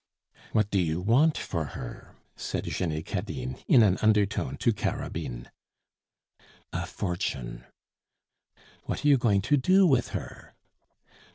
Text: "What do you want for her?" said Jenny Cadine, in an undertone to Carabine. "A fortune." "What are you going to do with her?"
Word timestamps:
"What 0.51 0.71
do 0.71 0.79
you 0.79 0.99
want 0.99 1.37
for 1.37 1.63
her?" 1.77 2.15
said 2.35 2.63
Jenny 2.63 3.03
Cadine, 3.03 3.63
in 3.67 3.83
an 3.83 3.99
undertone 4.01 4.57
to 4.57 4.73
Carabine. 4.73 5.51
"A 6.73 6.87
fortune." 6.87 7.65
"What 8.85 9.05
are 9.05 9.07
you 9.07 9.19
going 9.19 9.41
to 9.43 9.57
do 9.57 9.85
with 9.85 10.07
her?" 10.17 10.55